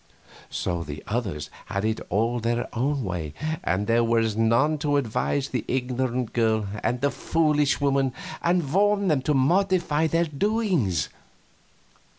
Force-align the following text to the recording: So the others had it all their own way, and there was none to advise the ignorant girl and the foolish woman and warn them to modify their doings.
So 0.49 0.81
the 0.83 1.03
others 1.05 1.51
had 1.67 1.85
it 1.85 1.99
all 2.09 2.39
their 2.39 2.67
own 2.75 3.03
way, 3.03 3.35
and 3.63 3.85
there 3.85 4.03
was 4.03 4.35
none 4.35 4.79
to 4.79 4.97
advise 4.97 5.49
the 5.49 5.63
ignorant 5.67 6.33
girl 6.33 6.65
and 6.81 7.01
the 7.01 7.11
foolish 7.11 7.79
woman 7.79 8.11
and 8.41 8.73
warn 8.73 9.09
them 9.09 9.21
to 9.21 9.35
modify 9.35 10.07
their 10.07 10.25
doings. 10.25 11.09